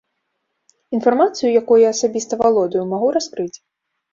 [0.99, 3.55] Інфармацыю, якой я асабіста валодаю, магу раскрыць.